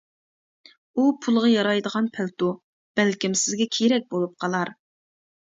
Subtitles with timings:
[0.95, 2.49] ئۇ پۇلغا يارايدىغان پەلتو،
[3.01, 4.75] بەلكىم سىزگە كېرەك بولۇپ قالار.